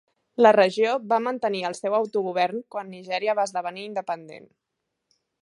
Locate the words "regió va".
0.55-1.19